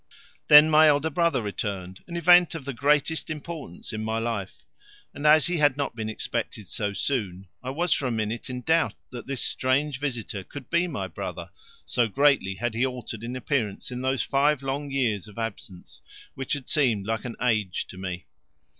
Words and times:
Then 0.47 0.67
my 0.67 0.87
elder 0.87 1.11
brother 1.11 1.43
returned, 1.43 1.99
an 2.07 2.17
event 2.17 2.55
of 2.55 2.65
the 2.65 2.73
greatest 2.73 3.29
importance 3.29 3.93
in 3.93 4.03
my 4.03 4.17
life; 4.17 4.65
and 5.13 5.27
as 5.27 5.45
he 5.45 5.57
had 5.57 5.77
not 5.77 5.95
been 5.95 6.09
expected 6.09 6.67
so 6.67 6.91
soon, 6.91 7.45
I 7.61 7.69
was 7.69 7.93
for 7.93 8.07
a 8.07 8.11
minute 8.11 8.49
in 8.49 8.61
doubt 8.61 8.95
that 9.11 9.27
this 9.27 9.43
strange 9.43 9.99
visitor 9.99 10.43
could 10.43 10.71
be 10.71 10.87
my 10.87 11.05
brother, 11.07 11.51
so 11.85 12.07
greatly 12.07 12.55
had 12.55 12.73
he 12.73 12.83
altered 12.83 13.23
in 13.23 13.35
appearance 13.35 13.91
in 13.91 14.01
those 14.01 14.23
five 14.23 14.63
long 14.63 14.89
years 14.89 15.27
of 15.27 15.37
absence, 15.37 16.01
which 16.33 16.53
had 16.53 16.67
seemed 16.67 17.05
like 17.05 17.23
an 17.23 17.35
age 17.39 17.85
to 17.89 17.97
me. 17.99 18.25